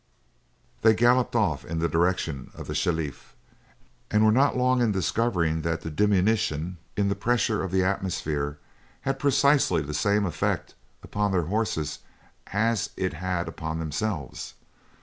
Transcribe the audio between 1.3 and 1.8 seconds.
off in